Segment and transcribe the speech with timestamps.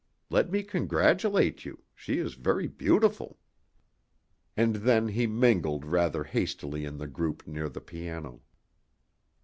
[0.31, 1.83] Let me congratulate you.
[1.93, 3.37] She is very beautiful."
[4.57, 8.41] And then he mingled rather hastily in the group near the piano.